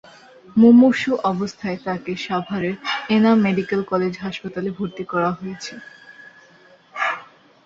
[0.55, 2.75] মুমূর্ষু অবস্থায় তাঁকে সাভারের
[3.09, 5.73] এনাম মেডিকেল কলেজ হাসপাতালে ভর্তি করা হয়েছে।